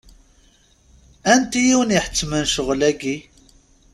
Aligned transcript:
Anti 1.31 1.61
i 1.71 1.75
wen-iḥettmen 1.77 2.43
ccɣel-agi? 2.49 3.17